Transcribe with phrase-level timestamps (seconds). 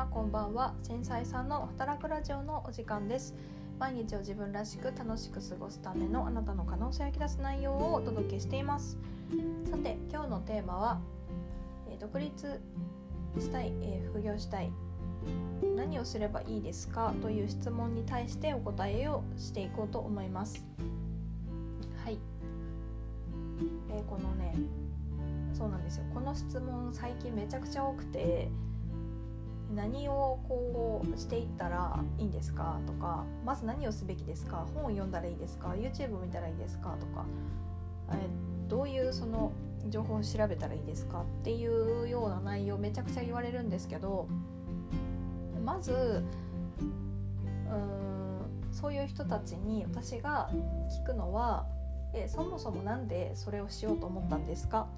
[0.00, 0.72] はこんばんは。
[0.82, 3.34] 繊細さんの働くラジオのお時間です。
[3.78, 8.96] 毎日を自分らしく楽しく過ごすためのあなたの可能性を引き出す内容をお届けしています。
[9.70, 11.00] さて今日のテーマは、
[11.90, 12.62] え独立
[13.38, 14.72] したい、え副業したい。
[15.76, 17.12] 何をすればいいですか？
[17.20, 20.64] という質問に対してお答えをしていこうと思います。
[22.02, 22.18] はい、
[23.90, 24.54] えー、このね
[25.52, 26.04] そうなんですよ。
[26.14, 28.48] この質問最近めちゃくちゃ多くて。
[29.74, 37.24] 何をこうしていったらいいんですかとかまず何をすべきですか本を読んだらいいですか YouTube を見たらいいですかとか、
[38.12, 38.26] え
[38.68, 39.52] どういうその
[39.88, 44.28] 情報を調べたらいいですかっていうような内容めちゃくちゃ言われるんですけど
[45.64, 45.94] まずう
[47.74, 50.50] んそういう人たちに私が
[51.02, 51.66] 聞くのは
[52.12, 54.88] えそもそも何でそれをしようと思ったんですか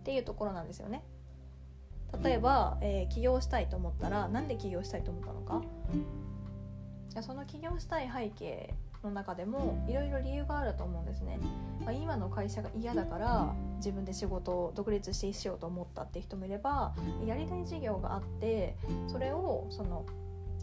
[0.00, 1.04] っていうところなんですよね。
[2.22, 5.62] 例えば、えー、起業したいと思ったら何で起業したいと思ったのか？
[7.10, 11.38] じゃその起業したい背景の中でもいろいろ理由があると思うんですね、
[11.84, 16.94] まあ、今の会社が嫌だから自分で仕事を独立してしようと思ったって人もいれば
[17.26, 20.06] やりたい事業があってそれをその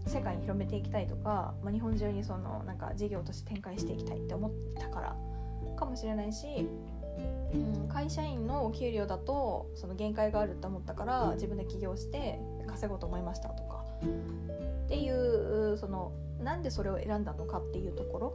[0.08, 5.16] 世界に広めていきたいとか、まあ、日本中にそのなんか事業として展開していきたいって思ったから
[5.78, 6.68] かもしれないし
[7.54, 13.84] うん、会社員のお給料だとその限界があると思ったから自分で起業して稼ごうと思いましたとか。
[14.86, 16.12] っていうその
[16.44, 18.34] なんでそれを選んだのかっていうところ。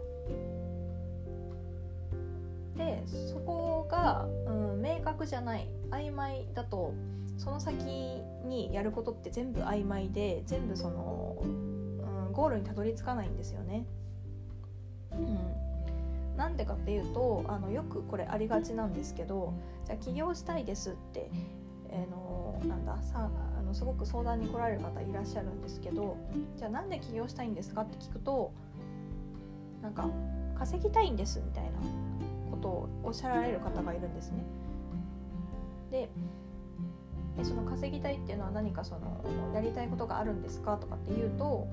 [2.76, 6.92] でそこが、うん、明確じゃない曖昧だと
[7.38, 7.76] その先
[8.44, 13.86] にやることって全部曖昧で全部その、うん、ゴールにたどり着かないんですよね。
[15.12, 15.65] うん
[16.36, 21.30] なんでかっていうとあのよくこれありがちなんですけどじゃあ起業したいですって、
[21.88, 26.16] えー、のなんださあのすごく相談に来られる方いらっしゃるんですけど
[26.56, 28.52] じゃあなんで起業したいんですかって聞くと
[29.82, 30.08] なんか
[30.58, 31.70] 稼ぎたいんですみたいな
[32.50, 34.44] ことをおっしゃられる方がいるんですね。
[35.90, 36.10] で
[37.36, 41.68] でその稼ぎたいっていうのは何かそのやりたいことがあるんですかとかっていうと、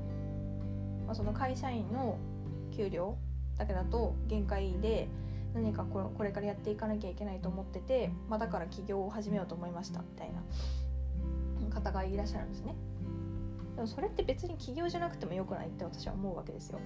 [1.06, 2.18] まあ、その会社員の
[2.76, 3.18] 給料
[3.58, 5.08] だけだと限界で
[5.54, 10.42] 何かこれからやっていかなきゃいけないと思ってて、まあ、だから起業を始めようと思いましたみたいな
[11.70, 12.76] 方がいらっしゃるんですね。
[13.76, 16.80] でもそれって別に起業じゃなくてもよくないって私は思うわけですよ。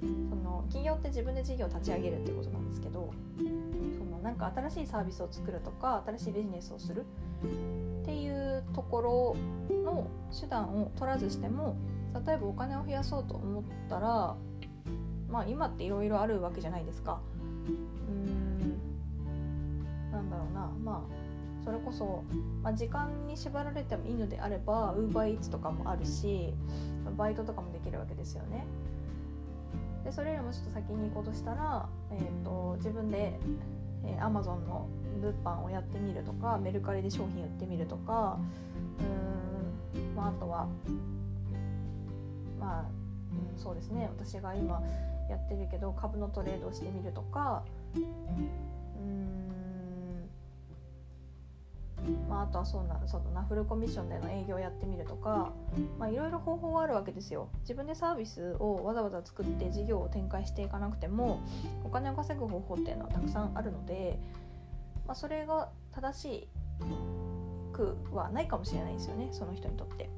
[0.00, 7.04] その起業って自分で事業を立ち上げるっていうことなんですけどそのなんか新しいサービスを作るとか新しいビジネスをする
[8.02, 9.36] っていうところ
[9.84, 10.08] の
[10.38, 11.76] 手段を取らずしても
[12.26, 14.36] 例えばお金を増やそうと思ったら
[15.32, 17.20] まあ今っていろいろあるわけじゃないですか。
[18.08, 18.78] うん。
[20.12, 20.70] なんだろうな。
[20.84, 21.22] まあ
[21.64, 22.24] それこそ、
[22.62, 26.52] まあ、時間に縛られてもいいのであれば UberEats とかもあるし
[27.16, 28.66] バイトとかもできるわけですよね。
[30.04, 33.38] でそれよりもちょっと先に行こうとしたら、えーと、自分で、
[34.04, 34.88] えー、Amazon の
[35.20, 38.40] 物販をやってみるとかメルカリで商品売ってみるとか
[39.94, 40.66] うん、まあ、あとは
[42.58, 42.84] まあ、
[43.54, 44.10] うん、そうですね。
[44.18, 44.82] 私が今
[45.28, 49.52] やってるけど株のトレードをしてみるとかうん
[52.28, 55.52] まあ、あとはそうなそうだなフルコミッションでの営業をやってみるとか
[56.10, 61.40] いろいろ方法はあるわけですよ自分でサービスをわざわざ作って事業を展開していかなくても
[61.84, 64.18] お金を稼ぐ方法っていうのはたくさんあるので、
[65.06, 66.48] まあ、それが正し
[67.72, 70.10] くはないかもしれないですよねその人にとって。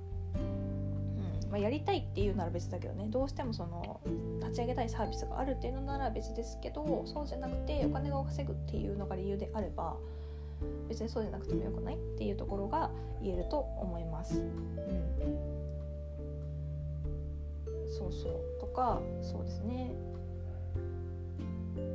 [1.51, 4.01] まあ、やりたいっていうなら別だけどねどうしてもその
[4.41, 9.97] 立ち上げたいサービスがあるっていうのなら別ですけどそうじゃなくてお金を稼ぐっていうのが理由であれば
[10.89, 12.91] 別にそうじゃなくてもよくないっていうところが
[13.23, 14.41] 言えると思います。
[14.41, 14.51] うん、
[17.89, 19.93] そうそうとかそうですね。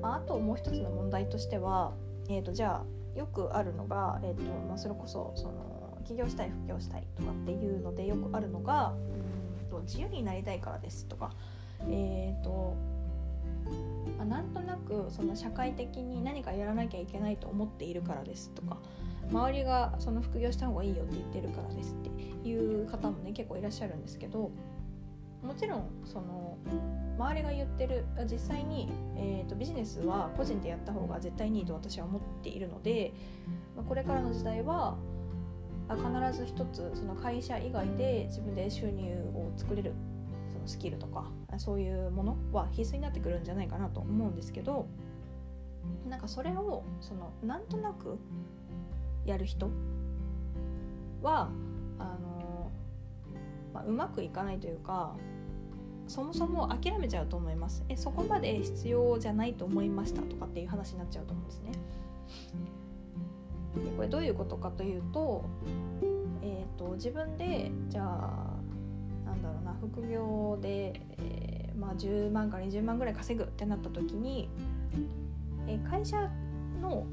[0.01, 1.93] まああともう一つの問題としては、
[2.29, 8.93] えーと、じゃあよくあるのが、えーとまあ、それこそその起業したい副業したいとかっていうのでよくあるのが、
[9.81, 11.31] 自由になりたいからですとか
[11.87, 12.75] え、ー、と
[14.17, 18.77] まあ、なんとなくその社会的に何かやらなきゃいけないと思っているからですとか
[19.31, 21.95] 周りがその副業した方がいいよって言ってるからですっ
[22.43, 24.51] ていう方もね結構いらっしゃるんですけど
[25.43, 26.57] もちろんその
[27.17, 33.13] 周りが言ってる実際に、えーと、ビジネスは個人でやった方が絶対にいいと私は思っているので、
[33.75, 34.97] まあ、これからの時代は
[35.95, 39.93] 必ず一つその会社以外で自分で収入を作れる
[40.51, 41.25] そのスキルとか
[41.57, 44.87] そういうものは必須になってくるんじゃないかなと思うんですけど
[46.07, 48.19] なんかそれをそのなんとなく
[49.25, 49.69] やる人
[51.21, 51.49] は
[51.97, 52.71] あの
[53.73, 55.15] まあ、うまくいかないというか
[56.07, 57.85] そもそも諦めちゃうと思います。
[57.87, 61.71] えそこまで必要じゃないと思いましたとかっていう話になっちゃうと思うんですね。
[63.75, 65.45] でこれどういうことかというと,、
[66.41, 68.59] えーと、自分でじゃあ
[69.25, 74.49] なんだろうな副業で、えー、まあ、10万から20万ぐらい稼ぐってなった時に、
[75.67, 76.29] えー、会社
[76.81, 77.05] の、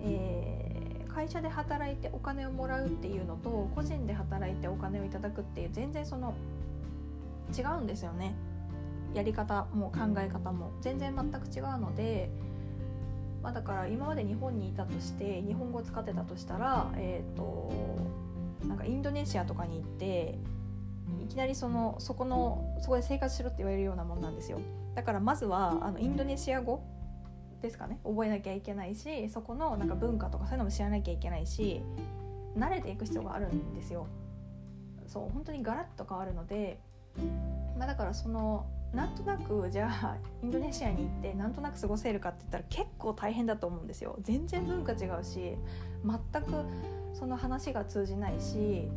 [0.00, 6.34] えー、会社で働いてお金をもらうっていうのと個人で働いてお金をいただくっていう全然その
[7.56, 8.34] 違うんですよね。
[9.14, 10.72] やり方も考え方も。
[10.80, 12.30] 全然全く違うので、
[13.42, 17.72] まあ、だから今まで日本にいたとして日本語を使ってたとしたらえっ、ー、と
[18.66, 20.38] なんかインドネシアとかに行って
[21.20, 24.60] いきなりそのそこのそこで生活しろって言われるようなもんなんですよ。
[24.94, 26.82] だからまずはあのインドネシア語
[27.60, 27.98] ですかね。
[28.04, 31.82] 覚えなきゃいけないしそこのなんか文化とかそういうのも知らなきゃいけないし
[32.56, 34.06] 慣れていく必要があるんですよ。
[35.06, 36.78] そう本当にガラッと変わるので
[37.78, 44.16] まあ、だからそのなんとなくじゃあインドネシアに行ってなんとなく過ごせるかって言ったら結構大変だと思うんですよ。
[44.20, 45.56] 全然文化違うし
[46.04, 46.50] 全く
[47.14, 48.88] その話が通じないし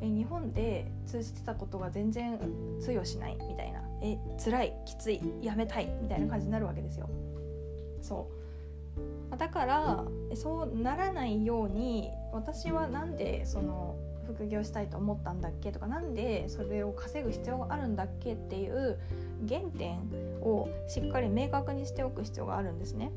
[0.00, 2.38] え日本で通じてたことが全然
[2.80, 3.80] 通用しないみたいな。
[4.02, 7.08] え辛いきついやめたいみたいな感じになるわけですよ。
[8.00, 8.28] そ
[9.32, 9.36] う。
[9.36, 10.04] だから
[10.34, 18.98] そうならないように私はなんでその副業したいと思ったんだっけとかなんでそれを稼ぐ必要があるんだっけっていう
[19.48, 19.98] 原点
[20.40, 23.12] をしっかり明確にしておく必要があるんですね。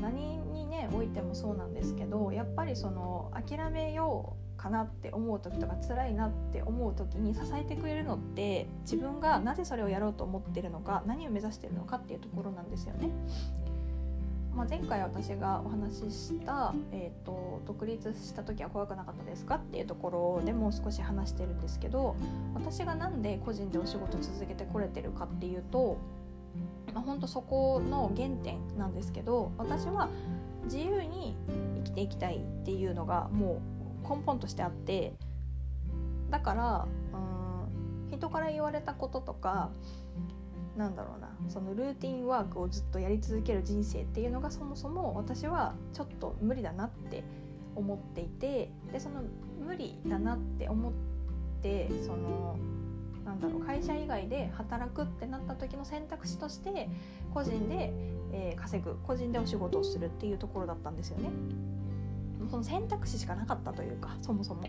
[0.00, 13.10] 何にねおいてもそうなんですけどやっぱりその諦めようかなって思う時とか辛いなって思う時に支えてくれるのって自分がなぜそれをやろうと思ってるのか何を目指してるのかっていうところなんですよね。
[14.56, 22.14] まあ、前回私がお話しした、えーと、独立した時は怖くなかったですかっていうところでも少し話してるんですけど
[22.54, 25.98] 私が何で個人でお仕事続けてこれてるかっていうと、
[26.94, 30.08] まあ、ほんとそこの原点なんですけど私は
[30.64, 31.36] 自由に
[31.78, 33.60] 生きていきたいっていうのがも
[34.04, 35.14] う根本としてあって
[36.30, 37.16] だからう
[38.12, 39.70] ん人から言われたこととか
[40.76, 47.22] なんだろうなそのルーティンワークをずっとやり続ける人生っていうのがそもそも私はちょっと無理だなって
[47.76, 49.22] 思っていてでその
[49.64, 50.92] 無理だなって思っ
[51.62, 52.56] てその
[53.24, 56.88] なんだろう会社以外で働くってなった時の選択肢として
[57.32, 57.92] 個人で、
[58.32, 61.30] えー、稼ぐ個人でお仕事をするっていうところだったんですよね。
[62.50, 64.62] その選択肢しかなかったというかそもそも。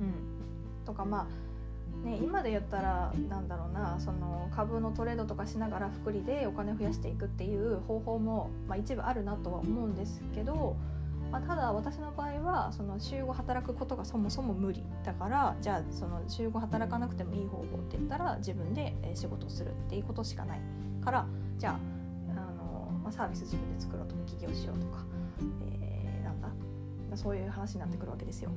[0.00, 1.26] うん、とかまあ
[2.04, 10.76] ね、今で言ったらなんだろうなその株のトレードとかしながら福利でお金増やしていくっていう方法も、まあ、一部あるなとは思うんですけど、
[11.32, 20.60] まあ、ただ私の場合はその週5働くことがそもそも無理だからじゃあその週5働かなくてもいい方法って言ったら自分で仕事をするっていうことしかない
[21.02, 21.26] から
[21.56, 21.78] じゃあ
[22.32, 24.98] あの、まあ、サービス自分で作ろうとか起業しようとか、
[25.80, 28.50] えー、なんだそういう話になってくるわけですよ。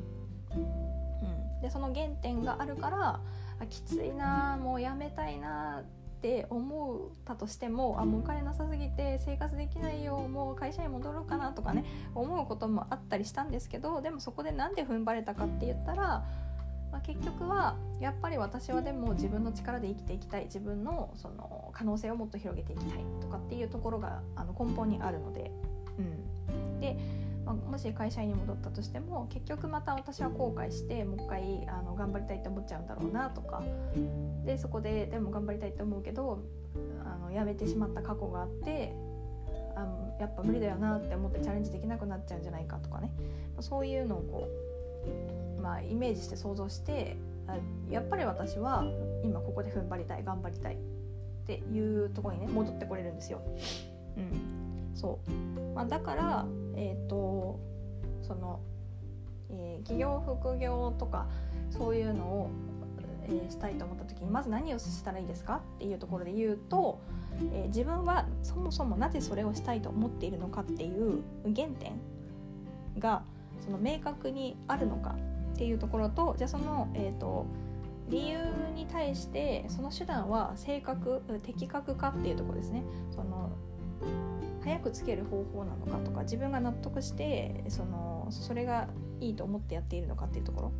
[1.57, 3.19] うん、でその原点があるから
[3.59, 5.83] あきついなもうやめたいな
[6.17, 16.25] って思ったとしてもあもうお金なさすぎて生活できないよもう会社に戻ろうかなとかね思うこともあったりしたんですけどでもそこで何で踏ん張れたかって言ったら、
[16.91, 25.51] まあ、結局はやっぱり私はでも自分の力で生きていきたい自分のその可能性をもっと広げていきたいとかっていうところがあの根本にあるので。
[25.97, 26.95] うん、で
[27.47, 33.63] まあ、もし会社員に戻ったとしても結局また私は後悔してもう一回あの頑張りたいって思っちゃうんだろうなとか
[34.45, 36.43] でそこででも頑張りたいって思うけど
[37.05, 38.93] あのやめてしまった過去があって
[39.77, 43.11] あのやっぱ無理だよなって思ってチャレンジできなくなっちゃうんじゃないかとかね
[43.55, 44.47] まそういうのをこ
[45.57, 47.15] う、まあ、イメージして想像して
[47.89, 48.83] やっぱり私は
[49.23, 50.77] 今ここで踏ん張りたい頑張りたいっ
[51.45, 53.41] ていうとこにね戻ってこれるんですよ。
[54.17, 56.45] うん、そう、まあ、だから
[56.75, 57.59] えっ、ー、と
[58.21, 58.59] その、
[59.49, 61.27] えー、企業副業とか
[61.69, 62.49] そういうのを、
[63.25, 66.99] えー、したいと思った時にまず何をしたらいいですかっていうところで言うと、
[67.53, 71.93] えー、自分はそもそもなぜそれをしたいと思っているのかっていう原点
[72.99, 73.23] が
[73.63, 75.15] その明確にあるのか
[75.53, 77.45] っていうところとじゃあその、えーと
[78.09, 78.37] 理由
[78.73, 82.83] に対してその手段は正確的確かっていうところですね。
[83.11, 83.51] その
[84.63, 88.89] 早くつける方法なのかとか自分が納得してそのそれが
[89.21, 90.71] いいと思ってやっているのかっていうところ、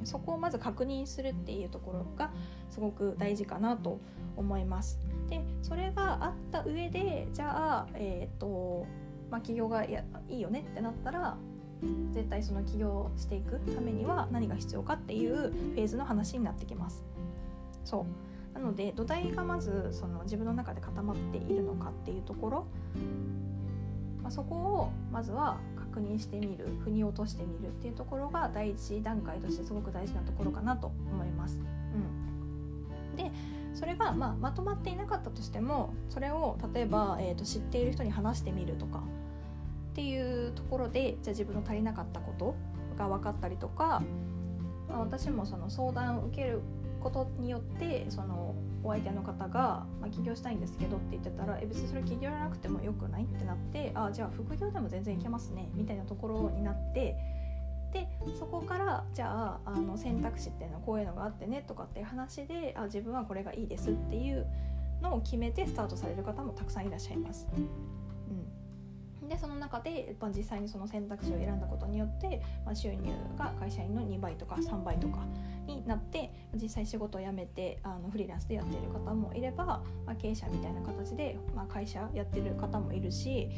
[0.00, 2.30] うん、そこをまず確認するっていうところが
[2.70, 3.98] すごく大事かなと
[4.36, 5.00] 思います。
[5.28, 8.86] でそれがあった上でじゃあ、えーと
[9.30, 11.36] まあ、企業がいいよねってなったら
[12.12, 17.04] 絶対その起業していくためには何が必要かっていうフェーズの話になってきます。
[17.84, 18.06] そう
[18.56, 22.66] なので土台がまずその自分の中で固まっているのかっていうところ、
[24.22, 31.58] まあ、そこをまずは確認してみる腑に落としてみるっていうところが第一段階としてすごく大事なところかなと思います。
[31.58, 33.30] うん、で
[33.74, 39.02] それが、まあ、まとまっていなかったとしてもそれを例えば、えーと、知っている人に話してみるとか
[39.92, 42.54] っていうところでじゃあ自分の足りなかったこと
[42.96, 44.02] が分かったりとか、
[44.88, 46.62] まあ、私もその相談を受ける
[47.00, 48.45] ことによってその
[48.86, 57.16] お相手の方が、まあ、起業したいんですけどって言ってたらえ別にそれ起業じゃなくてもよくないってなってあじゃあ副業でも全然いけますねみたいなところになって
[57.92, 64.46] でそこからじゃああの選択肢っていうのはこういうのがあってねとかっていう話であ自分はこれがいいですっていう
[65.02, 67.46] のを決めてスタートされる方もたくさんいらっしゃいます。
[69.28, 75.26] でその中で、まあ、実際にその選択肢を選んだことによって、まあ、収入が会社員の2倍とか3倍とか
[75.66, 83.50] になって実際仕事を辞めてあのフリーランスでやっている方もいれば、まあ、経営者みたいな形で、まあ、会社やってる方もいるし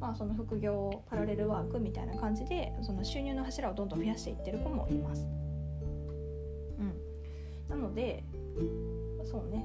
[0.00, 5.26] まあ、その副業パラレルワークみたいな感じでその収入の柱をどんどん増やしていってる子もいます。
[6.78, 6.94] うん、
[7.68, 8.22] なので
[9.24, 9.64] そうね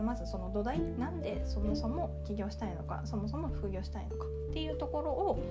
[0.00, 5.42] まずその土台なんでそもそも起業したいのかそもそも副業したいのかっていうところを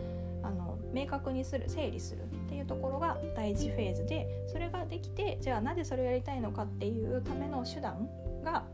[0.43, 8.09] あの明確にする整理するっていうところが第一フェーズでそれができてじゃあなぜそれをやりたいのかっていうための手段
[8.43, 8.65] が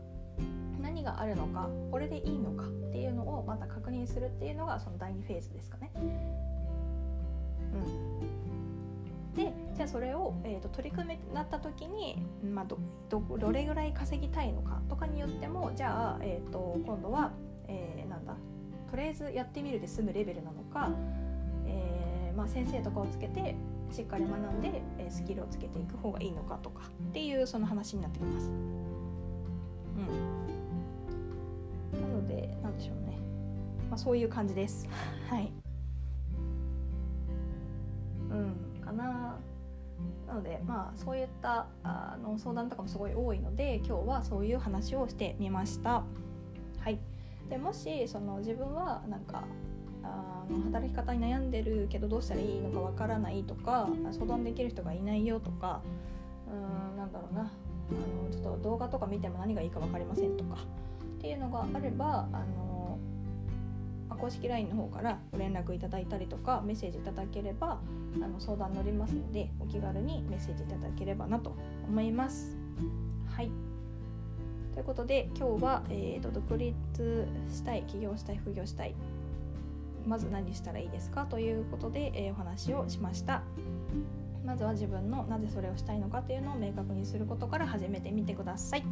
[0.80, 5.90] 何があるのかこれでいいのかっていうのをまた確認するっていうのがその第2フェーズですかね。
[5.96, 5.98] う
[7.76, 8.67] ん、
[9.38, 12.76] でじゃあそれを、えーと、取り組めなった時に、まあ、ど
[13.08, 17.30] どれぐらい稼ぎたいのかとかによってもじゃあ、えーと、今度は、
[17.68, 18.34] えー、なんだ
[18.90, 20.90] とりあえずやってみるで済むレベルなのか、
[21.66, 23.54] えー、まあ、先生とかをつけて
[23.92, 28.48] しっかり学んで、えスキルをつけていく方がいいのかとかっていうその話になってきます。
[28.48, 28.50] う
[31.96, 32.00] ん。
[32.00, 33.18] なのでなんでしょうね、
[33.88, 34.88] まあ、そういう感じです。
[35.30, 35.52] はい。
[38.30, 38.68] うん。
[38.88, 39.27] かな。
[40.26, 46.04] なのでまあそういったあの相談とかもすごい多いので今日はそういう話をしてみました。
[46.80, 46.98] はい。
[47.48, 49.44] でもしその自分はなんか
[50.02, 55.80] あの働き方に悩んでるけどどうしたらいいのかわからないとか相談できる人がいないよとか
[56.46, 57.50] うーんなんだろうな。
[57.90, 60.56] あのちょっと動画とか見ても何がいいか分かりませんとか
[61.18, 62.77] っていうのがあればあの
[64.20, 67.80] 公式 LINE の方からご連絡いただいたりとかメッセージいただければ
[68.16, 71.54] あの相談乗りますのでお気軽にメッセージいただければなと
[71.88, 72.56] 思います。
[73.30, 73.50] はい
[74.74, 78.94] ということで今日は、えーと、独立したい起業したい副業したい
[80.06, 81.26] まず何したらいいですか？
[81.26, 83.42] ということで、えー、お話をしました。
[84.46, 86.22] まずは自分のなぜそれをしたいのか？
[86.22, 88.84] というのを明確にすることから始めてみてください。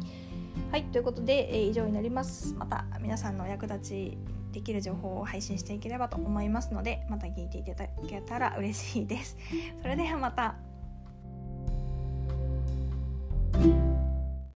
[0.71, 2.53] はいということで、えー、以上になります。
[2.55, 4.17] また皆さんのお役立ち
[4.57, 9.37] できる情報を配信していければと思いますのでまた聞いていただけたら嬉しいです。
[9.83, 10.66] それではまた。